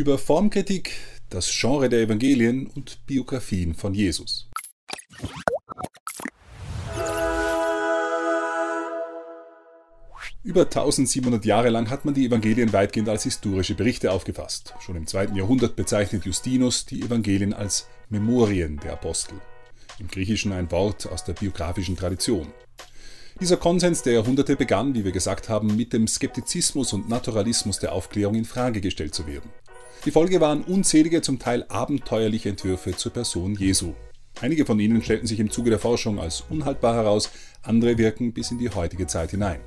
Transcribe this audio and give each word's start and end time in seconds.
Über 0.00 0.16
Formkritik, 0.16 0.92
das 1.28 1.50
Genre 1.52 1.90
der 1.90 2.00
Evangelien 2.00 2.68
und 2.68 3.04
Biografien 3.04 3.74
von 3.74 3.92
Jesus. 3.92 4.48
Über 10.42 10.62
1700 10.62 11.44
Jahre 11.44 11.68
lang 11.68 11.90
hat 11.90 12.06
man 12.06 12.14
die 12.14 12.24
Evangelien 12.24 12.72
weitgehend 12.72 13.10
als 13.10 13.24
historische 13.24 13.74
Berichte 13.74 14.10
aufgefasst. 14.10 14.72
Schon 14.80 14.96
im 14.96 15.06
zweiten 15.06 15.36
Jahrhundert 15.36 15.76
bezeichnet 15.76 16.24
Justinus 16.24 16.86
die 16.86 17.02
Evangelien 17.02 17.52
als 17.52 17.86
Memorien 18.08 18.80
der 18.82 18.94
Apostel. 18.94 19.34
Im 19.98 20.08
Griechischen 20.08 20.52
ein 20.52 20.70
Wort 20.70 21.12
aus 21.12 21.24
der 21.24 21.34
biografischen 21.34 21.98
Tradition. 21.98 22.50
Dieser 23.38 23.58
Konsens 23.58 24.02
der 24.02 24.14
Jahrhunderte 24.14 24.56
begann, 24.56 24.94
wie 24.94 25.04
wir 25.04 25.12
gesagt 25.12 25.50
haben, 25.50 25.76
mit 25.76 25.92
dem 25.92 26.08
Skeptizismus 26.08 26.94
und 26.94 27.10
Naturalismus 27.10 27.78
der 27.78 27.92
Aufklärung 27.92 28.34
in 28.34 28.46
Frage 28.46 28.80
gestellt 28.80 29.14
zu 29.14 29.26
werden. 29.26 29.50
Die 30.06 30.12
Folge 30.12 30.40
waren 30.40 30.62
unzählige, 30.62 31.20
zum 31.20 31.38
Teil 31.38 31.66
abenteuerliche 31.68 32.48
Entwürfe 32.48 32.96
zur 32.96 33.12
Person 33.12 33.54
Jesu. 33.54 33.92
Einige 34.40 34.64
von 34.64 34.80
ihnen 34.80 35.02
stellten 35.02 35.26
sich 35.26 35.38
im 35.38 35.50
Zuge 35.50 35.68
der 35.68 35.78
Forschung 35.78 36.18
als 36.18 36.42
unhaltbar 36.48 36.94
heraus, 36.94 37.30
andere 37.62 37.98
wirken 37.98 38.32
bis 38.32 38.50
in 38.50 38.56
die 38.56 38.70
heutige 38.70 39.06
Zeit 39.06 39.32
hinein. 39.32 39.60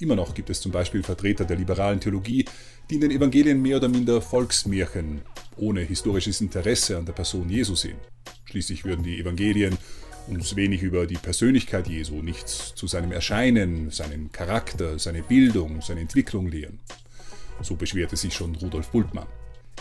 Immer 0.00 0.16
noch 0.16 0.32
gibt 0.32 0.48
es 0.48 0.62
zum 0.62 0.72
Beispiel 0.72 1.02
Vertreter 1.02 1.44
der 1.44 1.58
liberalen 1.58 2.00
Theologie, 2.00 2.46
die 2.88 2.94
in 2.94 3.02
den 3.02 3.10
Evangelien 3.10 3.60
mehr 3.60 3.76
oder 3.76 3.88
minder 3.88 4.22
Volksmärchen 4.22 5.20
ohne 5.58 5.82
historisches 5.82 6.40
Interesse 6.40 6.96
an 6.96 7.04
der 7.04 7.12
Person 7.12 7.50
Jesu 7.50 7.74
sehen. 7.74 7.98
Schließlich 8.46 8.86
würden 8.86 9.04
die 9.04 9.20
Evangelien 9.20 9.76
uns 10.26 10.56
wenig 10.56 10.82
über 10.82 11.06
die 11.06 11.18
Persönlichkeit 11.18 11.86
Jesu, 11.86 12.22
nichts 12.22 12.74
zu 12.74 12.86
seinem 12.86 13.12
Erscheinen, 13.12 13.90
seinen 13.90 14.32
Charakter, 14.32 14.98
seine 14.98 15.22
Bildung, 15.22 15.82
seine 15.82 16.00
Entwicklung 16.00 16.48
lehren. 16.48 16.80
So 17.62 17.76
beschwerte 17.76 18.16
sich 18.16 18.34
schon 18.34 18.54
Rudolf 18.56 18.90
Bultmann. 18.90 19.26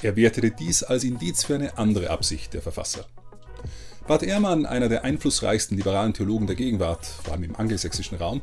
Er 0.02 0.16
wertete 0.16 0.52
dies 0.52 0.84
als 0.84 1.04
Indiz 1.04 1.44
für 1.44 1.56
eine 1.56 1.78
andere 1.78 2.10
Absicht 2.10 2.54
der 2.54 2.62
Verfasser. 2.62 3.06
Bart 4.08 4.24
Ehrmann, 4.24 4.66
einer 4.66 4.90
der 4.90 5.06
einflussreichsten 5.06 5.78
liberalen 5.78 6.14
Theologen 6.14 6.48
der 6.48 6.58
Gegenwart, 6.58 7.06
vor 7.06 7.34
allem 7.34 7.44
im 7.44 7.56
angelsächsischen 7.56 8.18
Raum, 8.18 8.42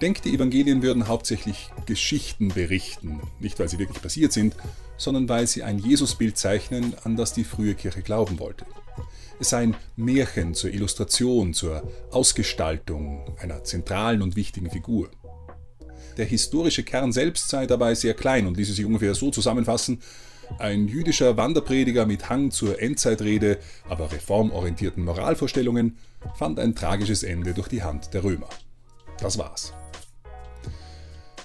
denkt, 0.00 0.24
die 0.24 0.34
Evangelien 0.34 0.82
würden 0.82 1.08
hauptsächlich 1.08 1.70
Geschichten 1.86 2.48
berichten, 2.48 3.20
nicht 3.38 3.58
weil 3.58 3.68
sie 3.68 3.78
wirklich 3.78 4.02
passiert 4.02 4.32
sind, 4.32 4.56
sondern 4.96 5.28
weil 5.28 5.46
sie 5.46 5.62
ein 5.62 5.78
Jesusbild 5.78 6.36
zeichnen, 6.36 6.94
an 7.04 7.16
das 7.16 7.32
die 7.32 7.44
frühe 7.44 7.74
Kirche 7.74 8.02
glauben 8.02 8.38
wollte. 8.40 8.66
Es 9.40 9.50
seien 9.50 9.76
Märchen 9.96 10.54
zur 10.54 10.70
Illustration, 10.70 11.54
zur 11.54 11.88
Ausgestaltung 12.10 13.36
einer 13.38 13.62
zentralen 13.62 14.20
und 14.20 14.34
wichtigen 14.34 14.70
Figur. 14.70 15.10
Der 16.18 16.26
historische 16.26 16.82
Kern 16.82 17.12
selbst 17.12 17.48
sei 17.48 17.66
dabei 17.66 17.94
sehr 17.94 18.12
klein 18.12 18.48
und 18.48 18.56
ließe 18.56 18.72
sich 18.72 18.84
ungefähr 18.84 19.14
so 19.14 19.30
zusammenfassen, 19.30 20.00
ein 20.58 20.88
jüdischer 20.88 21.36
Wanderprediger 21.36 22.06
mit 22.06 22.28
Hang 22.28 22.50
zur 22.50 22.82
Endzeitrede, 22.82 23.58
aber 23.88 24.10
reformorientierten 24.10 25.04
Moralvorstellungen, 25.04 25.96
fand 26.36 26.58
ein 26.58 26.74
tragisches 26.74 27.22
Ende 27.22 27.54
durch 27.54 27.68
die 27.68 27.84
Hand 27.84 28.12
der 28.14 28.24
Römer. 28.24 28.48
Das 29.20 29.38
war's. 29.38 29.72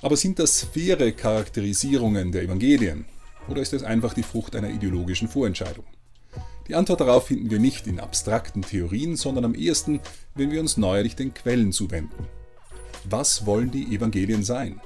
Aber 0.02 0.18
sind 0.18 0.40
das 0.40 0.64
faire 0.64 1.12
Charakterisierungen 1.12 2.32
der 2.32 2.42
Evangelien 2.42 3.06
oder 3.48 3.62
ist 3.62 3.74
es 3.74 3.84
einfach 3.84 4.16
die 4.16 4.24
Frucht 4.24 4.56
einer 4.56 4.70
ideologischen 4.70 5.28
Vorentscheidung? 5.28 5.86
Die 6.68 6.76
Antwort 6.76 7.02
darauf 7.02 7.28
finden 7.28 7.52
wir 7.52 7.60
nicht 7.60 7.86
in 7.86 8.00
abstrakten 8.00 8.64
Theorien, 8.64 9.18
sondern 9.18 9.46
am 9.46 9.54
ehesten, 9.54 10.00
wenn 10.34 10.50
wir 10.50 10.62
uns 10.62 10.78
neuerlich 10.78 11.16
den 11.16 11.34
Quellen 11.34 11.72
zuwenden. 11.74 12.26
Was 13.06 13.46
wollen 13.46 13.70
die 13.70 13.94
Evangelien 13.94 14.44
sein? 14.44 14.80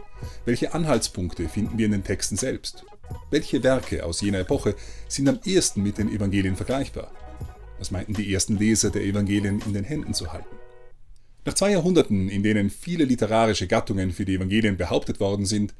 Welche 0.45 0.73
Anhaltspunkte 0.73 1.47
finden 1.49 1.77
wir 1.77 1.85
in 1.85 1.91
den 1.91 2.03
Texten 2.03 2.35
selbst? 2.35 2.83
Welche 3.29 3.63
Werke 3.63 4.03
aus 4.03 4.21
jener 4.21 4.39
Epoche 4.39 4.75
sind 5.07 5.29
am 5.29 5.39
ehesten 5.45 5.83
mit 5.83 5.97
den 5.99 6.09
Evangelien 6.09 6.55
vergleichbar? 6.55 7.11
Was 7.77 7.91
meinten 7.91 8.13
die 8.13 8.33
ersten 8.33 8.57
Leser 8.57 8.89
der 8.89 9.03
Evangelien 9.03 9.61
in 9.65 9.73
den 9.73 9.83
Händen 9.83 10.15
zu 10.15 10.33
halten? 10.33 10.55
Nach 11.45 11.53
zwei 11.53 11.71
Jahrhunderten, 11.71 12.27
in 12.27 12.41
denen 12.41 12.71
viele 12.71 13.05
literarische 13.05 13.67
Gattungen 13.67 14.11
für 14.11 14.25
die 14.25 14.35
Evangelien 14.35 14.77
behauptet 14.77 15.19
worden 15.19 15.45
sind, 15.45 15.75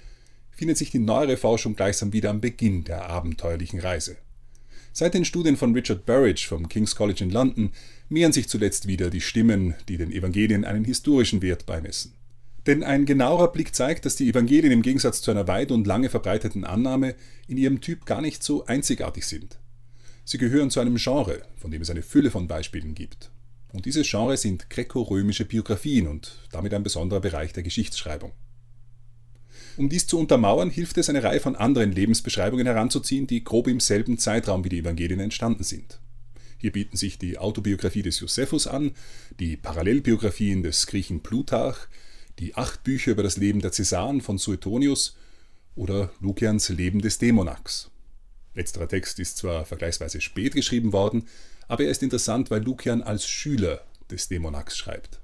findet 0.52 0.78
sich 0.78 0.92
die 0.92 1.00
neuere 1.00 1.38
Forschung 1.38 1.76
gleichsam 1.76 2.14
wieder 2.14 2.30
am 2.30 2.40
Beginn 2.40 2.84
der 2.84 3.10
abenteuerlichen 3.10 3.80
Reise. 3.80 4.18
Seit 4.94 5.14
den 5.14 5.26
Studien 5.26 5.58
von 5.58 5.74
Richard 5.74 6.06
Burridge 6.06 6.46
vom 6.48 6.70
King's 6.70 6.96
College 6.96 7.24
in 7.24 7.30
London 7.32 7.72
mehren 8.10 8.32
sich 8.32 8.48
zuletzt 8.48 8.88
wieder 8.88 9.10
die 9.10 9.22
Stimmen, 9.22 9.76
die 9.88 9.98
den 9.98 10.12
Evangelien 10.12 10.66
einen 10.66 10.86
historischen 10.86 11.42
Wert 11.42 11.66
beimessen. 11.66 12.17
Denn 12.68 12.84
ein 12.84 13.06
genauerer 13.06 13.52
Blick 13.52 13.74
zeigt, 13.74 14.06
dass 14.06 14.18
die 14.18 14.30
Evangelien 14.30 14.74
im 14.74 14.82
Gegensatz 14.82 15.22
zu 15.22 15.32
einer 15.32 15.48
weit 15.48 15.72
und 15.72 15.88
lange 15.88 16.10
verbreiteten 16.10 16.66
Annahme 16.66 17.16
in 17.48 17.58
ihrem 17.58 17.80
Typ 17.80 18.06
gar 18.06 18.22
nicht 18.22 18.44
so 18.44 18.66
einzigartig 18.66 19.26
sind. 19.26 19.58
Sie 20.26 20.38
gehören 20.38 20.70
zu 20.70 20.82
einem 20.82 20.98
Genre, 20.98 21.42
von 21.56 21.72
dem 21.72 21.82
es 21.82 21.90
eine 21.90 22.02
Fülle 22.02 22.30
von 22.30 22.50
Beispielen 22.50 22.94
gibt. 22.94 23.32
Und 23.72 23.86
dieses 23.86 24.10
Genre 24.10 24.36
sind 24.36 24.70
gräko-römische 24.70 25.46
Biografien 25.46 26.08
und 26.08 26.40
damit 26.52 26.74
ein 26.74 26.84
besonderer 26.84 27.22
Bereich 27.22 27.54
der 27.54 27.64
Geschichtsschreibung. 27.64 28.34
Um 29.78 29.88
dies 29.88 30.08
zu 30.08 30.20
untermauern, 30.20 30.70
hilft 30.70 30.98
es, 30.98 31.10
eine 31.10 31.24
Reihe 31.24 31.40
von 31.40 31.56
anderen 31.56 31.94
Lebensbeschreibungen 31.94 32.66
heranzuziehen, 32.66 33.28
die 33.28 33.46
grob 33.46 33.68
im 33.68 33.80
selben 33.80 34.18
Zeitraum 34.18 34.66
wie 34.66 34.70
die 34.70 34.80
Evangelien 34.80 35.22
entstanden 35.22 35.64
sind. 35.64 36.00
Hier 36.58 36.72
bieten 36.72 36.98
sich 36.98 37.18
die 37.18 37.38
Autobiografie 37.38 38.02
des 38.02 38.20
Josephus 38.20 38.68
an, 38.68 38.92
die 39.40 39.56
Parallelbiografien 39.56 40.64
des 40.64 40.88
Griechen 40.88 41.22
Plutarch, 41.22 41.88
die 42.40 42.56
acht 42.56 42.84
Bücher 42.84 43.12
über 43.12 43.24
das 43.24 43.38
Leben 43.38 43.62
der 43.62 43.72
Cäsaren 43.72 44.22
von 44.22 44.38
Suetonius 44.38 45.16
oder 45.76 46.12
Lukians 46.20 46.70
Leben 46.70 47.02
des 47.02 47.18
Dämonax. 47.18 47.90
Letzterer 48.54 48.88
Text 48.88 49.20
ist 49.20 49.38
zwar 49.38 49.66
vergleichsweise 49.66 50.22
spät 50.22 50.56
geschrieben 50.56 50.94
worden, 50.94 51.28
aber 51.68 51.84
er 51.84 51.92
ist 51.92 52.04
interessant, 52.04 52.50
weil 52.50 52.64
Lukian 52.64 53.04
als 53.04 53.28
Schüler 53.28 53.84
des 54.10 54.28
Dämonax 54.28 54.78
schreibt. 54.78 55.20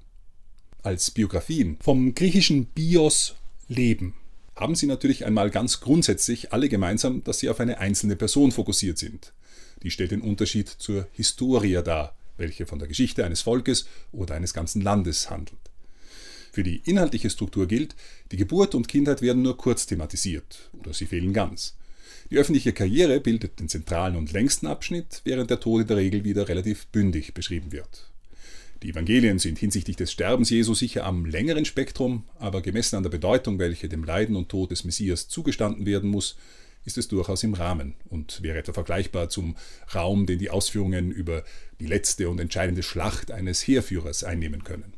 Als 0.82 1.10
Biografien 1.10 1.78
vom 1.80 2.14
griechischen 2.14 2.66
Bios 2.66 3.34
Leben 3.68 4.14
haben 4.54 4.74
sie 4.74 4.86
natürlich 4.86 5.24
einmal 5.24 5.50
ganz 5.50 5.80
grundsätzlich 5.80 6.52
alle 6.52 6.68
gemeinsam, 6.68 7.24
dass 7.24 7.38
sie 7.38 7.48
auf 7.48 7.58
eine 7.60 7.78
einzelne 7.78 8.16
Person 8.16 8.52
fokussiert 8.52 8.98
sind. 8.98 9.32
Die 9.82 9.90
stellt 9.90 10.12
den 10.12 10.20
Unterschied 10.20 10.68
zur 10.68 11.08
Historia 11.12 11.82
dar, 11.82 12.14
welche 12.36 12.66
von 12.66 12.78
der 12.78 12.88
Geschichte 12.88 13.24
eines 13.24 13.42
Volkes 13.42 13.86
oder 14.12 14.34
eines 14.34 14.54
ganzen 14.54 14.80
Landes 14.80 15.30
handelt. 15.30 15.58
Für 16.54 16.62
die 16.62 16.82
inhaltliche 16.84 17.30
Struktur 17.30 17.66
gilt, 17.66 17.96
die 18.30 18.36
Geburt 18.36 18.76
und 18.76 18.86
Kindheit 18.86 19.22
werden 19.22 19.42
nur 19.42 19.56
kurz 19.56 19.86
thematisiert 19.86 20.70
oder 20.78 20.92
sie 20.94 21.06
fehlen 21.06 21.32
ganz. 21.32 21.74
Die 22.30 22.38
öffentliche 22.38 22.72
Karriere 22.72 23.18
bildet 23.18 23.58
den 23.58 23.68
zentralen 23.68 24.14
und 24.14 24.30
längsten 24.30 24.68
Abschnitt, 24.68 25.20
während 25.24 25.50
der 25.50 25.58
Tod 25.58 25.80
in 25.80 25.88
der 25.88 25.96
Regel 25.96 26.22
wieder 26.22 26.48
relativ 26.48 26.86
bündig 26.86 27.34
beschrieben 27.34 27.72
wird. 27.72 28.08
Die 28.84 28.90
Evangelien 28.90 29.40
sind 29.40 29.58
hinsichtlich 29.58 29.96
des 29.96 30.12
Sterbens 30.12 30.48
Jesu 30.48 30.74
sicher 30.74 31.04
am 31.06 31.26
längeren 31.26 31.64
Spektrum, 31.64 32.22
aber 32.38 32.62
gemessen 32.62 32.94
an 32.94 33.02
der 33.02 33.10
Bedeutung, 33.10 33.58
welche 33.58 33.88
dem 33.88 34.04
Leiden 34.04 34.36
und 34.36 34.48
Tod 34.48 34.70
des 34.70 34.84
Messias 34.84 35.26
zugestanden 35.26 35.86
werden 35.86 36.08
muss, 36.08 36.36
ist 36.84 36.98
es 36.98 37.08
durchaus 37.08 37.42
im 37.42 37.54
Rahmen 37.54 37.96
und 38.10 38.42
wäre 38.42 38.58
etwa 38.58 38.74
vergleichbar 38.74 39.28
zum 39.28 39.56
Raum, 39.92 40.26
den 40.26 40.38
die 40.38 40.50
Ausführungen 40.50 41.10
über 41.10 41.42
die 41.80 41.86
letzte 41.86 42.28
und 42.28 42.38
entscheidende 42.38 42.84
Schlacht 42.84 43.32
eines 43.32 43.66
Heerführers 43.66 44.22
einnehmen 44.22 44.62
können. 44.62 44.94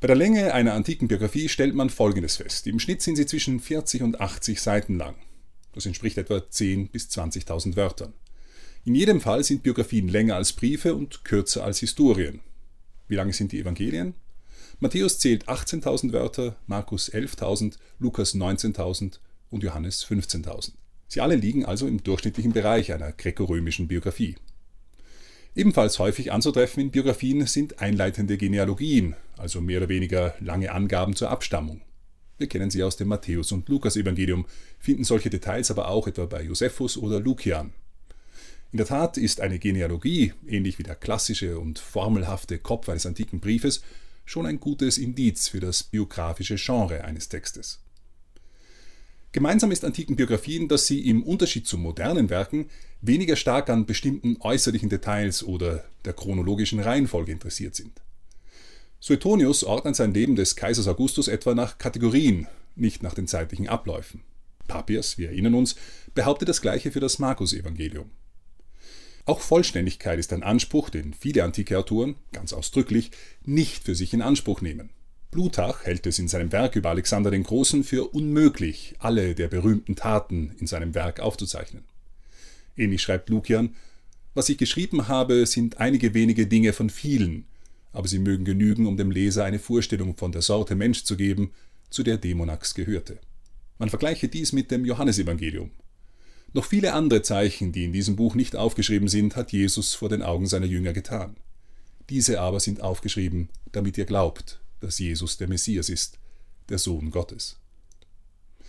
Bei 0.00 0.06
der 0.06 0.14
Länge 0.14 0.54
einer 0.54 0.74
antiken 0.74 1.08
Biografie 1.08 1.48
stellt 1.48 1.74
man 1.74 1.90
Folgendes 1.90 2.36
fest. 2.36 2.68
Im 2.68 2.78
Schnitt 2.78 3.02
sind 3.02 3.16
sie 3.16 3.26
zwischen 3.26 3.58
40 3.58 4.02
und 4.02 4.20
80 4.20 4.60
Seiten 4.60 4.96
lang. 4.96 5.16
Das 5.72 5.86
entspricht 5.86 6.18
etwa 6.18 6.36
10.000 6.36 6.90
bis 6.92 7.08
20.000 7.08 7.74
Wörtern. 7.74 8.12
In 8.84 8.94
jedem 8.94 9.20
Fall 9.20 9.42
sind 9.42 9.64
Biografien 9.64 10.08
länger 10.08 10.36
als 10.36 10.52
Briefe 10.52 10.94
und 10.94 11.24
kürzer 11.24 11.64
als 11.64 11.80
Historien. 11.80 12.40
Wie 13.08 13.16
lange 13.16 13.32
sind 13.32 13.50
die 13.50 13.58
Evangelien? 13.58 14.14
Matthäus 14.78 15.18
zählt 15.18 15.48
18.000 15.48 16.12
Wörter, 16.12 16.54
Markus 16.68 17.12
11.000, 17.12 17.74
Lukas 17.98 18.36
19.000 18.36 19.18
und 19.50 19.64
Johannes 19.64 20.06
15.000. 20.06 20.74
Sie 21.08 21.20
alle 21.20 21.34
liegen 21.34 21.64
also 21.64 21.88
im 21.88 22.04
durchschnittlichen 22.04 22.52
Bereich 22.52 22.92
einer 22.92 23.10
gräkorömischen 23.10 23.88
Biografie. 23.88 24.36
Ebenfalls 25.58 25.98
häufig 25.98 26.30
anzutreffen 26.30 26.80
in 26.84 26.92
Biografien 26.92 27.44
sind 27.48 27.80
einleitende 27.80 28.38
Genealogien, 28.38 29.16
also 29.36 29.60
mehr 29.60 29.78
oder 29.78 29.88
weniger 29.88 30.36
lange 30.38 30.70
Angaben 30.70 31.16
zur 31.16 31.30
Abstammung. 31.30 31.80
Wir 32.36 32.46
kennen 32.46 32.70
sie 32.70 32.84
aus 32.84 32.96
dem 32.96 33.08
Matthäus- 33.08 33.50
und 33.50 33.68
Lukas-Evangelium, 33.68 34.46
finden 34.78 35.02
solche 35.02 35.30
Details 35.30 35.72
aber 35.72 35.88
auch 35.88 36.06
etwa 36.06 36.26
bei 36.26 36.44
Josephus 36.44 36.96
oder 36.96 37.18
Lukian. 37.18 37.72
In 38.70 38.76
der 38.76 38.86
Tat 38.86 39.16
ist 39.16 39.40
eine 39.40 39.58
Genealogie, 39.58 40.32
ähnlich 40.46 40.78
wie 40.78 40.84
der 40.84 40.94
klassische 40.94 41.58
und 41.58 41.80
formelhafte 41.80 42.58
Kopf 42.60 42.88
eines 42.88 43.04
antiken 43.04 43.40
Briefes, 43.40 43.82
schon 44.26 44.46
ein 44.46 44.60
gutes 44.60 44.96
Indiz 44.96 45.48
für 45.48 45.58
das 45.58 45.82
biografische 45.82 46.54
Genre 46.54 47.02
eines 47.02 47.28
Textes. 47.30 47.80
Gemeinsam 49.32 49.70
ist 49.70 49.84
antiken 49.84 50.16
Biografien, 50.16 50.68
dass 50.68 50.86
sie 50.86 51.08
im 51.08 51.22
Unterschied 51.22 51.66
zu 51.66 51.76
modernen 51.76 52.30
Werken 52.30 52.70
weniger 53.02 53.36
stark 53.36 53.68
an 53.68 53.84
bestimmten 53.84 54.36
äußerlichen 54.40 54.88
Details 54.88 55.42
oder 55.42 55.84
der 56.04 56.14
chronologischen 56.14 56.80
Reihenfolge 56.80 57.32
interessiert 57.32 57.74
sind. 57.74 58.00
Suetonius 59.00 59.64
ordnet 59.64 59.96
sein 59.96 60.14
Leben 60.14 60.34
des 60.34 60.56
Kaisers 60.56 60.88
Augustus 60.88 61.28
etwa 61.28 61.54
nach 61.54 61.78
Kategorien, 61.78 62.48
nicht 62.74 63.02
nach 63.02 63.14
den 63.14 63.28
zeitlichen 63.28 63.68
Abläufen. 63.68 64.22
Papias, 64.66 65.18
wir 65.18 65.28
erinnern 65.28 65.54
uns, 65.54 65.76
behauptet 66.14 66.48
das 66.48 66.62
gleiche 66.62 66.90
für 66.90 67.00
das 67.00 67.18
Markus-Evangelium. 67.18 68.10
Auch 69.24 69.40
Vollständigkeit 69.40 70.18
ist 70.18 70.32
ein 70.32 70.42
Anspruch, 70.42 70.88
den 70.88 71.12
viele 71.12 71.44
antike 71.44 71.78
Autoren, 71.78 72.16
ganz 72.32 72.54
ausdrücklich, 72.54 73.10
nicht 73.44 73.84
für 73.84 73.94
sich 73.94 74.14
in 74.14 74.22
Anspruch 74.22 74.62
nehmen. 74.62 74.90
Plutarch 75.30 75.84
hält 75.84 76.06
es 76.06 76.18
in 76.18 76.28
seinem 76.28 76.52
Werk 76.52 76.74
über 76.74 76.90
Alexander 76.90 77.30
den 77.30 77.42
Großen 77.42 77.84
für 77.84 78.12
unmöglich, 78.14 78.94
alle 78.98 79.34
der 79.34 79.48
berühmten 79.48 79.94
Taten 79.94 80.52
in 80.58 80.66
seinem 80.66 80.94
Werk 80.94 81.20
aufzuzeichnen. 81.20 81.84
Ähnlich 82.76 83.02
schreibt 83.02 83.28
Lukian, 83.28 83.74
was 84.34 84.48
ich 84.48 84.56
geschrieben 84.56 85.08
habe, 85.08 85.46
sind 85.46 85.78
einige 85.80 86.14
wenige 86.14 86.46
Dinge 86.46 86.72
von 86.72 86.90
vielen, 86.90 87.44
aber 87.92 88.08
sie 88.08 88.20
mögen 88.20 88.44
genügen, 88.44 88.86
um 88.86 88.96
dem 88.96 89.10
Leser 89.10 89.44
eine 89.44 89.58
Vorstellung 89.58 90.16
von 90.16 90.32
der 90.32 90.42
Sorte 90.42 90.76
Mensch 90.76 91.04
zu 91.04 91.16
geben, 91.16 91.50
zu 91.90 92.02
der 92.02 92.18
Demonax 92.18 92.74
gehörte. 92.74 93.18
Man 93.78 93.90
vergleiche 93.90 94.28
dies 94.28 94.52
mit 94.52 94.70
dem 94.70 94.84
Johannesevangelium. 94.84 95.70
Noch 96.52 96.64
viele 96.64 96.94
andere 96.94 97.22
Zeichen, 97.22 97.72
die 97.72 97.84
in 97.84 97.92
diesem 97.92 98.16
Buch 98.16 98.34
nicht 98.34 98.56
aufgeschrieben 98.56 99.08
sind, 99.08 99.36
hat 99.36 99.52
Jesus 99.52 99.94
vor 99.94 100.08
den 100.08 100.22
Augen 100.22 100.46
seiner 100.46 100.66
Jünger 100.66 100.92
getan. 100.92 101.36
Diese 102.08 102.40
aber 102.40 102.60
sind 102.60 102.80
aufgeschrieben, 102.80 103.50
damit 103.72 103.98
ihr 103.98 104.06
glaubt, 104.06 104.60
dass 104.80 104.98
Jesus 104.98 105.36
der 105.36 105.48
Messias 105.48 105.88
ist, 105.88 106.18
der 106.68 106.78
Sohn 106.78 107.10
Gottes. 107.10 107.58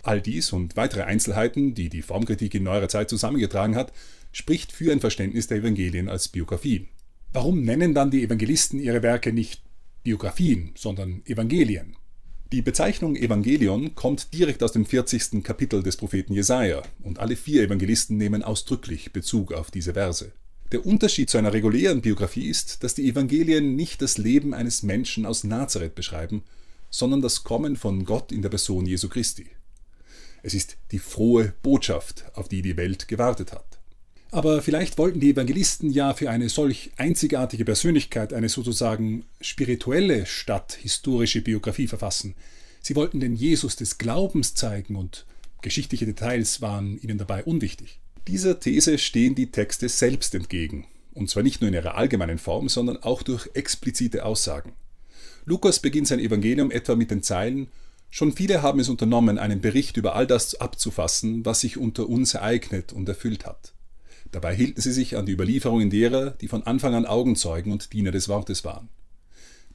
All 0.02 0.20
dies 0.20 0.52
und 0.52 0.76
weitere 0.76 1.02
Einzelheiten, 1.02 1.74
die 1.74 1.88
die 1.88 2.02
Formkritik 2.02 2.54
in 2.54 2.62
neuerer 2.62 2.88
Zeit 2.88 3.10
zusammengetragen 3.10 3.76
hat, 3.76 3.92
spricht 4.32 4.72
für 4.72 4.92
ein 4.92 5.00
Verständnis 5.00 5.46
der 5.46 5.58
Evangelien 5.58 6.08
als 6.08 6.28
Biografien. 6.28 6.88
Warum 7.32 7.62
nennen 7.62 7.94
dann 7.94 8.10
die 8.10 8.24
Evangelisten 8.24 8.80
ihre 8.80 9.02
Werke 9.02 9.32
nicht 9.32 9.62
Biografien, 10.02 10.72
sondern 10.76 11.22
Evangelien? 11.26 11.96
Die 12.52 12.62
Bezeichnung 12.62 13.14
Evangelion 13.14 13.94
kommt 13.94 14.34
direkt 14.34 14.64
aus 14.64 14.72
dem 14.72 14.84
40. 14.84 15.44
Kapitel 15.44 15.84
des 15.84 15.96
Propheten 15.96 16.34
Jesaja 16.34 16.82
und 17.00 17.20
alle 17.20 17.36
vier 17.36 17.62
Evangelisten 17.62 18.16
nehmen 18.16 18.42
ausdrücklich 18.42 19.12
Bezug 19.12 19.52
auf 19.52 19.70
diese 19.70 19.92
Verse. 19.92 20.32
Der 20.72 20.86
Unterschied 20.86 21.28
zu 21.28 21.38
einer 21.38 21.52
regulären 21.52 22.00
Biografie 22.00 22.48
ist, 22.48 22.84
dass 22.84 22.94
die 22.94 23.08
Evangelien 23.08 23.74
nicht 23.74 24.02
das 24.02 24.18
Leben 24.18 24.54
eines 24.54 24.84
Menschen 24.84 25.26
aus 25.26 25.42
Nazareth 25.42 25.96
beschreiben, 25.96 26.44
sondern 26.90 27.22
das 27.22 27.42
Kommen 27.42 27.76
von 27.76 28.04
Gott 28.04 28.30
in 28.30 28.42
der 28.42 28.50
Person 28.50 28.86
Jesu 28.86 29.08
Christi. 29.08 29.46
Es 30.42 30.54
ist 30.54 30.76
die 30.92 31.00
frohe 31.00 31.54
Botschaft, 31.62 32.24
auf 32.34 32.48
die 32.48 32.62
die 32.62 32.76
Welt 32.76 33.08
gewartet 33.08 33.52
hat. 33.52 33.80
Aber 34.30 34.62
vielleicht 34.62 34.96
wollten 34.96 35.18
die 35.18 35.30
Evangelisten 35.30 35.90
ja 35.90 36.14
für 36.14 36.30
eine 36.30 36.48
solch 36.48 36.92
einzigartige 36.96 37.64
Persönlichkeit 37.64 38.32
eine 38.32 38.48
sozusagen 38.48 39.24
spirituelle 39.40 40.24
statt 40.24 40.78
historische 40.80 41.42
Biografie 41.42 41.88
verfassen. 41.88 42.36
Sie 42.80 42.94
wollten 42.94 43.18
den 43.18 43.34
Jesus 43.34 43.74
des 43.74 43.98
Glaubens 43.98 44.54
zeigen 44.54 44.94
und 44.94 45.26
geschichtliche 45.62 46.06
Details 46.06 46.60
waren 46.60 46.96
ihnen 47.00 47.18
dabei 47.18 47.42
unwichtig. 47.42 47.98
Dieser 48.26 48.60
These 48.60 48.98
stehen 48.98 49.34
die 49.34 49.50
Texte 49.50 49.88
selbst 49.88 50.34
entgegen, 50.34 50.86
und 51.14 51.30
zwar 51.30 51.42
nicht 51.42 51.60
nur 51.60 51.68
in 51.68 51.74
ihrer 51.74 51.96
allgemeinen 51.96 52.38
Form, 52.38 52.68
sondern 52.68 52.98
auch 52.98 53.22
durch 53.22 53.48
explizite 53.54 54.24
Aussagen. 54.24 54.72
Lukas 55.44 55.80
beginnt 55.80 56.08
sein 56.08 56.20
Evangelium 56.20 56.70
etwa 56.70 56.94
mit 56.96 57.10
den 57.10 57.22
Zeilen 57.22 57.68
Schon 58.12 58.32
viele 58.32 58.60
haben 58.62 58.80
es 58.80 58.88
unternommen, 58.88 59.38
einen 59.38 59.60
Bericht 59.60 59.96
über 59.96 60.16
all 60.16 60.26
das 60.26 60.56
abzufassen, 60.56 61.46
was 61.46 61.60
sich 61.60 61.78
unter 61.78 62.08
uns 62.08 62.34
ereignet 62.34 62.92
und 62.92 63.08
erfüllt 63.08 63.46
hat. 63.46 63.72
Dabei 64.32 64.54
hielten 64.54 64.80
sie 64.80 64.92
sich 64.92 65.16
an 65.16 65.26
die 65.26 65.32
Überlieferungen 65.32 65.90
derer, 65.90 66.30
die 66.32 66.48
von 66.48 66.64
Anfang 66.64 66.94
an 66.94 67.06
Augenzeugen 67.06 67.72
und 67.72 67.92
Diener 67.92 68.10
des 68.10 68.28
Wortes 68.28 68.64
waren. 68.64 68.88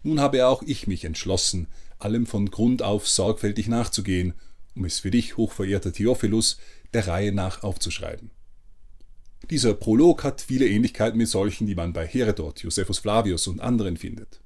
Nun 0.04 0.20
habe 0.20 0.48
auch 0.48 0.62
ich 0.64 0.86
mich 0.86 1.06
entschlossen, 1.06 1.68
allem 1.98 2.26
von 2.26 2.52
Grund 2.52 2.82
auf 2.82 3.08
sorgfältig 3.08 3.70
nachzugehen, 3.70 4.34
um 4.76 4.84
es 4.84 5.00
für 5.00 5.12
dich, 5.12 5.38
hochverehrter 5.38 5.94
Theophilus, 5.94 6.58
der 6.94 7.08
Reihe 7.08 7.32
nach 7.32 7.64
aufzuschreiben. 7.64 8.32
Dieser 9.50 9.74
Prolog 9.74 10.24
hat 10.24 10.42
viele 10.42 10.68
Ähnlichkeiten 10.68 11.18
mit 11.18 11.28
solchen, 11.28 11.68
die 11.68 11.76
man 11.76 11.94
bei 11.94 12.08
Herodot, 12.08 12.62
Josephus 12.62 13.00
Flavius 13.00 13.48
und 13.48 13.60
anderen 13.60 13.98
findet. 13.98 14.42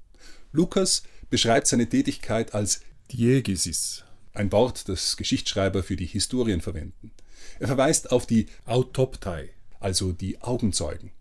Lukas 0.52 1.04
beschreibt 1.30 1.68
seine 1.68 1.88
Tätigkeit 1.88 2.54
als 2.54 2.82
Diegesis, 3.12 4.04
ein 4.34 4.52
Wort, 4.52 4.90
das 4.90 5.16
Geschichtsschreiber 5.16 5.84
für 5.84 5.96
die 5.96 6.06
Historien 6.06 6.62
verwenden. 6.62 7.12
Er 7.60 7.68
verweist 7.68 8.12
auf 8.12 8.26
die 8.26 8.48
Autoptei, 8.66 9.50
also 9.80 10.12
die 10.12 10.42
Augenzeugen. 10.42 11.12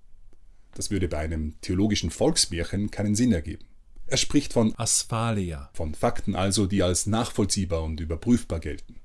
Das 0.74 0.90
würde 0.90 1.08
bei 1.08 1.18
einem 1.18 1.60
theologischen 1.60 2.10
Volksmärchen 2.10 2.90
keinen 2.90 3.14
Sinn 3.14 3.32
ergeben. 3.32 3.64
Er 4.06 4.16
spricht 4.16 4.52
von 4.52 4.74
Asphalia, 4.76 5.70
von 5.74 5.94
Fakten 5.94 6.34
also, 6.34 6.66
die 6.66 6.82
als 6.82 7.06
nachvollziehbar 7.06 7.82
und 7.82 8.00
überprüfbar 8.00 8.60
gelten. 8.60 8.96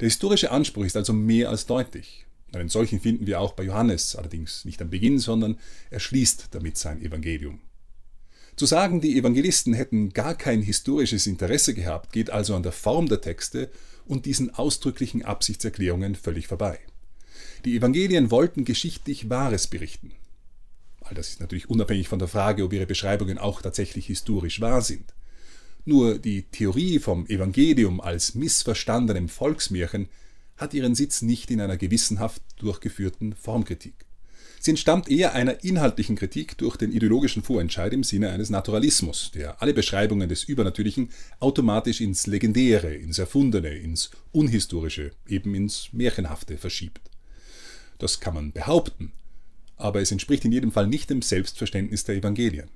Der 0.00 0.08
historische 0.08 0.50
Anspruch 0.50 0.84
ist 0.84 0.96
also 0.96 1.12
mehr 1.12 1.50
als 1.50 1.66
deutlich. 1.66 2.26
Einen 2.52 2.68
solchen 2.68 3.00
finden 3.00 3.26
wir 3.26 3.40
auch 3.40 3.52
bei 3.52 3.64
Johannes, 3.64 4.16
allerdings 4.16 4.64
nicht 4.64 4.82
am 4.82 4.90
Beginn, 4.90 5.18
sondern 5.18 5.58
er 5.90 6.00
schließt 6.00 6.48
damit 6.50 6.76
sein 6.76 7.00
Evangelium. 7.00 7.60
Zu 8.56 8.66
sagen, 8.66 9.00
die 9.00 9.16
Evangelisten 9.16 9.72
hätten 9.72 10.12
gar 10.12 10.34
kein 10.34 10.60
historisches 10.60 11.26
Interesse 11.26 11.74
gehabt, 11.74 12.12
geht 12.12 12.30
also 12.30 12.54
an 12.54 12.62
der 12.62 12.72
Form 12.72 13.08
der 13.08 13.20
Texte 13.20 13.70
und 14.04 14.26
diesen 14.26 14.52
ausdrücklichen 14.52 15.24
Absichtserklärungen 15.24 16.14
völlig 16.14 16.46
vorbei. 16.48 16.78
Die 17.64 17.76
Evangelien 17.76 18.30
wollten 18.30 18.64
geschichtlich 18.64 19.30
Wahres 19.30 19.66
berichten. 19.66 20.12
All 21.00 21.14
das 21.14 21.30
ist 21.30 21.40
natürlich 21.40 21.70
unabhängig 21.70 22.08
von 22.08 22.18
der 22.18 22.28
Frage, 22.28 22.64
ob 22.64 22.72
ihre 22.72 22.86
Beschreibungen 22.86 23.38
auch 23.38 23.62
tatsächlich 23.62 24.06
historisch 24.06 24.60
wahr 24.60 24.82
sind. 24.82 25.14
Nur 25.84 26.18
die 26.18 26.42
Theorie 26.42 26.98
vom 26.98 27.26
Evangelium 27.26 28.00
als 28.00 28.34
missverstandenem 28.34 29.28
Volksmärchen 29.28 30.08
hat 30.60 30.74
ihren 30.74 30.94
Sitz 30.94 31.22
nicht 31.22 31.50
in 31.50 31.60
einer 31.60 31.76
gewissenhaft 31.76 32.42
durchgeführten 32.58 33.34
Formkritik. 33.34 33.94
Sie 34.62 34.72
entstammt 34.72 35.08
eher 35.08 35.32
einer 35.32 35.64
inhaltlichen 35.64 36.16
Kritik 36.16 36.58
durch 36.58 36.76
den 36.76 36.92
ideologischen 36.92 37.42
Vorentscheid 37.42 37.94
im 37.94 38.04
Sinne 38.04 38.28
eines 38.28 38.50
Naturalismus, 38.50 39.30
der 39.34 39.62
alle 39.62 39.72
Beschreibungen 39.72 40.28
des 40.28 40.44
Übernatürlichen 40.44 41.08
automatisch 41.38 42.02
ins 42.02 42.26
Legendäre, 42.26 42.94
ins 42.94 43.18
Erfundene, 43.18 43.70
ins 43.70 44.10
Unhistorische, 44.32 45.12
eben 45.26 45.54
ins 45.54 45.88
Märchenhafte 45.92 46.58
verschiebt. 46.58 47.00
Das 47.96 48.20
kann 48.20 48.34
man 48.34 48.52
behaupten, 48.52 49.12
aber 49.78 50.02
es 50.02 50.12
entspricht 50.12 50.44
in 50.44 50.52
jedem 50.52 50.72
Fall 50.72 50.88
nicht 50.88 51.08
dem 51.08 51.22
Selbstverständnis 51.22 52.04
der 52.04 52.16
Evangelien. 52.16 52.68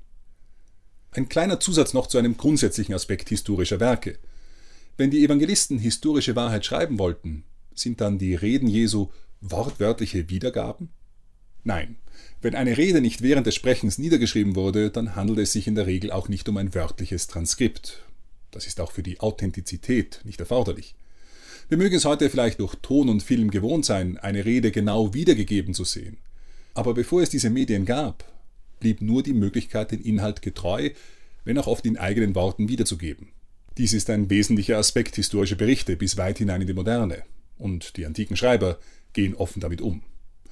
Ein 1.10 1.28
kleiner 1.28 1.60
Zusatz 1.60 1.92
noch 1.92 2.06
zu 2.06 2.16
einem 2.16 2.38
grundsätzlichen 2.38 2.94
Aspekt 2.94 3.28
historischer 3.28 3.78
Werke. 3.78 4.19
Wenn 4.96 5.10
die 5.10 5.22
Evangelisten 5.22 5.78
historische 5.78 6.34
Wahrheit 6.34 6.64
schreiben 6.64 6.98
wollten, 6.98 7.44
sind 7.74 8.00
dann 8.00 8.18
die 8.18 8.34
Reden 8.34 8.68
Jesu 8.68 9.08
wortwörtliche 9.40 10.28
Wiedergaben? 10.28 10.90
Nein, 11.62 11.96
wenn 12.43 12.54
eine 12.54 12.76
Rede 12.76 13.00
nicht 13.00 13.22
während 13.22 13.46
des 13.46 13.54
Sprechens 13.54 13.98
niedergeschrieben 13.98 14.54
wurde, 14.54 14.90
dann 14.90 15.16
handelt 15.16 15.38
es 15.38 15.52
sich 15.52 15.66
in 15.66 15.74
der 15.74 15.86
Regel 15.86 16.10
auch 16.10 16.28
nicht 16.28 16.48
um 16.48 16.56
ein 16.56 16.74
wörtliches 16.74 17.26
Transkript. 17.26 18.02
Das 18.50 18.66
ist 18.66 18.81
auch 18.81 18.93
für 18.93 19.02
die 19.02 19.20
Authentizität 19.20 20.20
nicht 20.24 20.40
erforderlich. 20.40 20.94
Wir 21.69 21.78
mögen 21.78 21.96
es 21.96 22.04
heute 22.04 22.28
vielleicht 22.28 22.60
durch 22.60 22.74
Ton 22.76 23.08
und 23.08 23.22
Film 23.22 23.50
gewohnt 23.50 23.86
sein, 23.86 24.19
eine 24.19 24.44
Rede 24.44 24.70
genau 24.70 25.14
wiedergegeben 25.14 25.72
zu 25.72 25.84
sehen. 25.84 26.19
Aber 26.74 26.93
bevor 26.93 27.22
es 27.22 27.31
diese 27.31 27.48
Medien 27.48 27.86
gab, 27.86 28.31
blieb 28.81 29.00
nur 29.00 29.22
die 29.22 29.32
Möglichkeit, 29.32 29.93
den 29.93 30.02
Inhalt 30.02 30.43
getreu, 30.43 30.90
wenn 31.44 31.58
auch 31.58 31.66
oft 31.66 31.86
in 31.86 31.96
eigenen 31.96 32.34
Worten 32.34 32.69
wiederzugeben. 32.69 33.28
Dies 33.78 33.93
ist 33.93 34.10
ein 34.10 34.28
wesentlicher 34.28 34.76
Aspekt 34.76 35.16
historischer 35.16 35.56
Berichte 35.56 35.96
bis 35.96 36.16
weit 36.16 36.38
hinein 36.38 36.60
in 36.60 36.66
die 36.66 36.74
Moderne. 36.74 37.22
Und 37.58 37.96
die 37.96 38.06
antiken 38.06 38.37
Schreiber 38.37 38.79
gehen 39.13 39.34
offen 39.34 39.61
damit 39.61 39.81
um. 39.81 40.03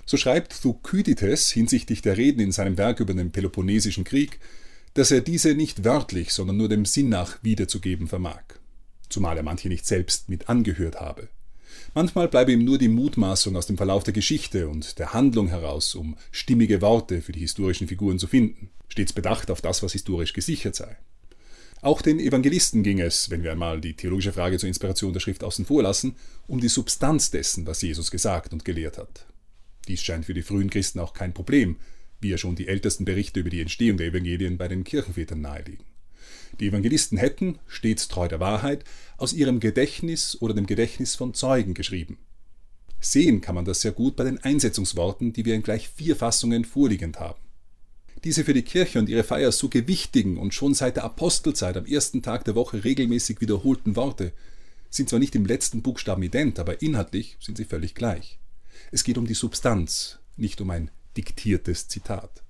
So 0.06 0.16
schreibt 0.16 0.62
Thukydides 0.62 1.50
hinsichtlich 1.50 2.02
der 2.02 2.16
Reden 2.16 2.40
in 2.40 2.52
seinem 2.52 2.76
Werk 2.76 3.00
über 3.00 3.14
den 3.14 3.32
Peloponnesischen 3.32 4.04
Krieg, 4.04 4.40
dass 4.94 5.10
er 5.10 5.20
diese 5.20 5.54
nicht 5.54 5.84
wörtlich, 5.84 6.32
sondern 6.32 6.56
nur 6.56 6.68
dem 6.68 6.84
Sinn 6.84 7.08
nach 7.08 7.42
wiederzugeben 7.42 8.08
vermag 8.08 8.42
zumal 9.12 9.36
er 9.36 9.42
manche 9.42 9.68
nicht 9.68 9.86
selbst 9.86 10.28
mit 10.28 10.48
angehört 10.48 11.00
habe. 11.00 11.28
Manchmal 11.94 12.28
bleibe 12.28 12.52
ihm 12.52 12.64
nur 12.64 12.78
die 12.78 12.88
Mutmaßung 12.88 13.56
aus 13.56 13.66
dem 13.66 13.76
Verlauf 13.76 14.02
der 14.02 14.14
Geschichte 14.14 14.68
und 14.68 14.98
der 14.98 15.12
Handlung 15.12 15.48
heraus, 15.48 15.94
um 15.94 16.16
stimmige 16.30 16.80
Worte 16.80 17.20
für 17.20 17.32
die 17.32 17.40
historischen 17.40 17.88
Figuren 17.88 18.18
zu 18.18 18.26
finden, 18.26 18.70
stets 18.88 19.12
bedacht 19.12 19.50
auf 19.50 19.60
das, 19.60 19.82
was 19.82 19.92
historisch 19.92 20.32
gesichert 20.32 20.74
sei. 20.74 20.96
Auch 21.82 22.00
den 22.00 22.20
Evangelisten 22.20 22.84
ging 22.84 23.00
es, 23.00 23.28
wenn 23.28 23.42
wir 23.42 23.50
einmal 23.50 23.80
die 23.80 23.94
theologische 23.94 24.32
Frage 24.32 24.56
zur 24.56 24.68
Inspiration 24.68 25.12
der 25.12 25.18
Schrift 25.18 25.42
außen 25.42 25.64
vor 25.64 25.82
lassen, 25.82 26.14
um 26.46 26.60
die 26.60 26.68
Substanz 26.68 27.32
dessen, 27.32 27.66
was 27.66 27.82
Jesus 27.82 28.12
gesagt 28.12 28.52
und 28.52 28.64
gelehrt 28.64 28.98
hat. 28.98 29.26
Dies 29.88 30.00
scheint 30.00 30.26
für 30.26 30.32
die 30.32 30.42
frühen 30.42 30.70
Christen 30.70 31.00
auch 31.00 31.12
kein 31.12 31.34
Problem, 31.34 31.76
wie 32.20 32.28
ja 32.28 32.38
schon 32.38 32.54
die 32.54 32.68
ältesten 32.68 33.04
Berichte 33.04 33.40
über 33.40 33.50
die 33.50 33.60
Entstehung 33.60 33.96
der 33.96 34.06
Evangelien 34.06 34.58
bei 34.58 34.68
den 34.68 34.84
Kirchenvätern 34.84 35.40
nahelegen. 35.40 35.84
Die 36.60 36.68
Evangelisten 36.68 37.18
hätten, 37.18 37.58
stets 37.66 38.06
treu 38.06 38.28
der 38.28 38.38
Wahrheit, 38.38 38.84
aus 39.16 39.32
ihrem 39.32 39.58
Gedächtnis 39.58 40.40
oder 40.40 40.54
dem 40.54 40.66
Gedächtnis 40.66 41.16
von 41.16 41.34
Zeugen 41.34 41.74
geschrieben. 41.74 42.18
Sehen 43.00 43.40
kann 43.40 43.56
man 43.56 43.64
das 43.64 43.80
sehr 43.80 43.90
gut 43.90 44.14
bei 44.14 44.22
den 44.22 44.38
Einsetzungsworten, 44.38 45.32
die 45.32 45.44
wir 45.44 45.56
in 45.56 45.64
gleich 45.64 45.88
vier 45.88 46.14
Fassungen 46.14 46.64
vorliegend 46.64 47.18
haben. 47.18 47.41
Diese 48.24 48.44
für 48.44 48.54
die 48.54 48.62
Kirche 48.62 48.98
und 49.00 49.08
ihre 49.08 49.24
Feier 49.24 49.50
so 49.50 49.68
gewichtigen 49.68 50.36
und 50.36 50.54
schon 50.54 50.74
seit 50.74 50.96
der 50.96 51.04
Apostelzeit 51.04 51.76
am 51.76 51.86
ersten 51.86 52.22
Tag 52.22 52.44
der 52.44 52.54
Woche 52.54 52.84
regelmäßig 52.84 53.40
wiederholten 53.40 53.96
Worte 53.96 54.32
sind 54.90 55.08
zwar 55.08 55.18
nicht 55.18 55.34
im 55.34 55.46
letzten 55.46 55.82
Buchstaben 55.82 56.22
ident, 56.22 56.58
aber 56.58 56.82
inhaltlich 56.82 57.36
sind 57.40 57.56
sie 57.56 57.64
völlig 57.64 57.94
gleich. 57.94 58.38
Es 58.90 59.04
geht 59.04 59.18
um 59.18 59.26
die 59.26 59.34
Substanz, 59.34 60.18
nicht 60.36 60.60
um 60.60 60.70
ein 60.70 60.90
diktiertes 61.16 61.88
Zitat. 61.88 62.42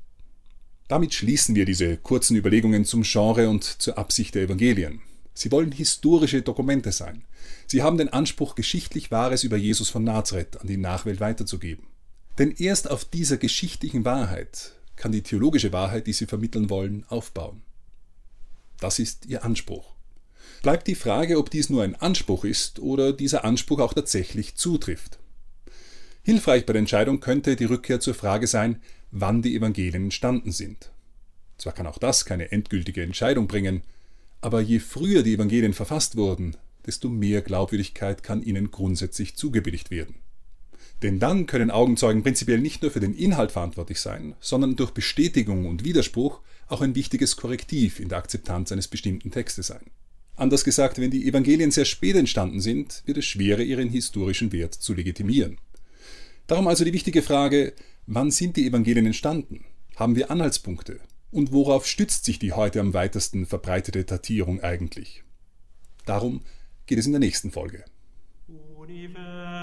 Damit 0.88 1.14
schließen 1.14 1.54
wir 1.54 1.64
diese 1.64 1.96
kurzen 1.96 2.36
Überlegungen 2.36 2.84
zum 2.84 3.02
Genre 3.02 3.48
und 3.48 3.64
zur 3.64 3.96
Absicht 3.96 4.34
der 4.34 4.42
Evangelien. 4.42 5.00
Sie 5.34 5.50
wollen 5.50 5.72
historische 5.72 6.42
Dokumente 6.42 6.92
sein. 6.92 7.24
Sie 7.66 7.82
haben 7.82 7.96
den 7.96 8.10
Anspruch, 8.10 8.54
geschichtlich 8.56 9.10
Wahres 9.10 9.44
über 9.44 9.56
Jesus 9.56 9.88
von 9.88 10.04
Nazareth 10.04 10.60
an 10.60 10.66
die 10.66 10.76
Nachwelt 10.76 11.20
weiterzugeben. 11.20 11.86
Denn 12.38 12.50
erst 12.50 12.90
auf 12.90 13.04
dieser 13.04 13.38
geschichtlichen 13.38 14.04
Wahrheit 14.04 14.72
kann 15.02 15.10
die 15.10 15.24
theologische 15.24 15.72
Wahrheit, 15.72 16.06
die 16.06 16.12
sie 16.12 16.26
vermitteln 16.26 16.70
wollen, 16.70 17.04
aufbauen. 17.08 17.62
Das 18.78 19.00
ist 19.00 19.26
ihr 19.26 19.44
Anspruch. 19.44 19.96
Bleibt 20.62 20.86
die 20.86 20.94
Frage, 20.94 21.38
ob 21.38 21.50
dies 21.50 21.70
nur 21.70 21.82
ein 21.82 21.96
Anspruch 21.96 22.44
ist 22.44 22.78
oder 22.78 23.12
dieser 23.12 23.44
Anspruch 23.44 23.80
auch 23.80 23.94
tatsächlich 23.94 24.54
zutrifft. 24.54 25.18
Hilfreich 26.22 26.66
bei 26.66 26.72
der 26.72 26.78
Entscheidung 26.78 27.18
könnte 27.18 27.56
die 27.56 27.64
Rückkehr 27.64 27.98
zur 27.98 28.14
Frage 28.14 28.46
sein, 28.46 28.80
wann 29.10 29.42
die 29.42 29.56
Evangelien 29.56 30.04
entstanden 30.04 30.52
sind. 30.52 30.92
Zwar 31.58 31.72
kann 31.72 31.88
auch 31.88 31.98
das 31.98 32.24
keine 32.24 32.52
endgültige 32.52 33.02
Entscheidung 33.02 33.48
bringen, 33.48 33.82
aber 34.40 34.60
je 34.60 34.78
früher 34.78 35.24
die 35.24 35.34
Evangelien 35.34 35.72
verfasst 35.72 36.14
wurden, 36.14 36.56
desto 36.86 37.08
mehr 37.08 37.42
Glaubwürdigkeit 37.42 38.22
kann 38.22 38.40
ihnen 38.40 38.70
grundsätzlich 38.70 39.34
zugebilligt 39.34 39.90
werden. 39.90 40.14
Denn 41.02 41.18
dann 41.18 41.46
können 41.46 41.70
Augenzeugen 41.70 42.22
prinzipiell 42.22 42.60
nicht 42.60 42.82
nur 42.82 42.92
für 42.92 43.00
den 43.00 43.14
Inhalt 43.14 43.50
verantwortlich 43.50 43.98
sein, 44.00 44.34
sondern 44.40 44.76
durch 44.76 44.92
Bestätigung 44.92 45.66
und 45.66 45.84
Widerspruch 45.84 46.40
auch 46.68 46.80
ein 46.80 46.94
wichtiges 46.94 47.36
Korrektiv 47.36 47.98
in 47.98 48.08
der 48.08 48.18
Akzeptanz 48.18 48.70
eines 48.70 48.86
bestimmten 48.86 49.32
Textes 49.32 49.66
sein. 49.66 49.82
Anders 50.36 50.64
gesagt, 50.64 50.98
wenn 50.98 51.10
die 51.10 51.26
Evangelien 51.26 51.70
sehr 51.70 51.84
spät 51.84 52.16
entstanden 52.16 52.60
sind, 52.60 53.02
wird 53.04 53.18
es 53.18 53.24
schwerer, 53.24 53.60
ihren 53.60 53.88
historischen 53.88 54.52
Wert 54.52 54.74
zu 54.74 54.94
legitimieren. 54.94 55.58
Darum 56.46 56.68
also 56.68 56.84
die 56.84 56.92
wichtige 56.92 57.22
Frage, 57.22 57.74
wann 58.06 58.30
sind 58.30 58.56
die 58.56 58.66
Evangelien 58.66 59.06
entstanden? 59.06 59.64
Haben 59.96 60.16
wir 60.16 60.30
Anhaltspunkte? 60.30 61.00
Und 61.30 61.52
worauf 61.52 61.86
stützt 61.86 62.24
sich 62.24 62.38
die 62.38 62.52
heute 62.52 62.80
am 62.80 62.94
weitesten 62.94 63.46
verbreitete 63.46 64.04
Datierung 64.04 64.60
eigentlich? 64.60 65.22
Darum 66.06 66.42
geht 66.86 66.98
es 66.98 67.06
in 67.06 67.12
der 67.12 67.20
nächsten 67.20 67.50
Folge. 67.50 67.84
Universum. 68.76 69.61